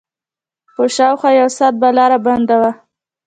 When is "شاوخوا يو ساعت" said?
0.95-1.75